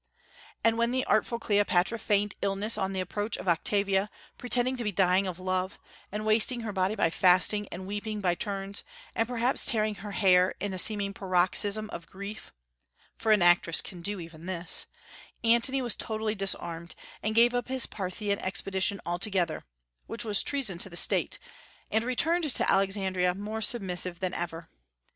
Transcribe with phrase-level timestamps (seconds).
[0.63, 4.91] And when the artful Cleopatra feigned illness on the approach of Octavia, pretending to be
[4.91, 5.77] dying of love,
[6.11, 8.83] and wasting her body by fasting and weeping by turns,
[9.13, 12.51] and perhaps tearing her hair in a seeming paroxysm of grief,
[13.15, 14.87] for an actress can do even this,
[15.43, 19.65] Antony was totally disarmed, and gave up his Parthian expedition altogether,
[20.07, 21.37] which was treason to the State,
[21.91, 24.67] and returned to Alexandria more submissive than ever.